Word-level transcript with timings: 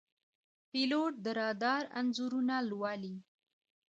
پیلوټ 0.69 1.13
د 1.23 1.25
رادار 1.39 1.83
انځورونه 1.99 2.55
لولي. 2.69 3.15